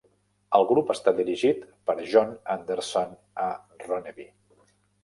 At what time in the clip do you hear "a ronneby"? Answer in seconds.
3.47-4.33